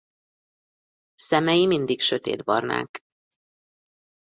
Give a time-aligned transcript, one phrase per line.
[1.15, 2.99] Szemei mindig sötétbarnák.